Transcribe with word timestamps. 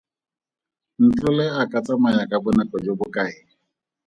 Ntlole 1.05 1.45
a 1.61 1.63
ka 1.71 1.79
tsamaya 1.85 2.23
ka 2.29 2.37
bonako 2.43 2.75
jo 2.85 2.93
bokae? 2.99 3.35